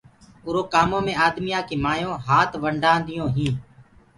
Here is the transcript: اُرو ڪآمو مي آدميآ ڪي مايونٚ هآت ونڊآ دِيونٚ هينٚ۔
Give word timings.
اُرو 0.45 0.61
ڪآمو 0.73 0.99
مي 1.05 1.13
آدميآ 1.27 1.59
ڪي 1.67 1.75
مايونٚ 1.85 2.21
هآت 2.27 2.51
ونڊآ 2.63 2.93
دِيونٚ 3.07 3.33
هينٚ۔ 3.35 3.57